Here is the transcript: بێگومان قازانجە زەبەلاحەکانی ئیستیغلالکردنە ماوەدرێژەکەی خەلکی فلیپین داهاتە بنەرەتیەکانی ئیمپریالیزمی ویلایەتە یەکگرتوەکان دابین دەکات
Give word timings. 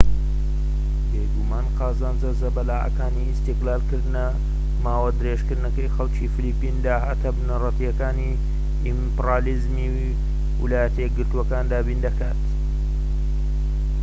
بێگومان 1.11 1.65
قازانجە 1.79 2.31
زەبەلاحەکانی 2.41 3.27
ئیستیغلالکردنە 3.29 4.27
ماوەدرێژەکەی 4.85 5.93
خەلکی 5.95 6.31
فلیپین 6.35 6.77
داهاتە 6.85 7.29
بنەرەتیەکانی 7.37 8.39
ئیمپریالیزمی 8.85 9.87
ویلایەتە 10.61 10.99
یەکگرتوەکان 11.05 11.65
دابین 11.71 11.99
دەکات 12.05 12.39